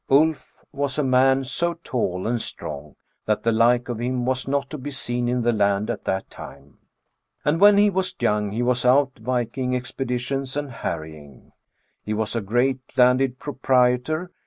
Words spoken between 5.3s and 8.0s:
the land at that time. And when he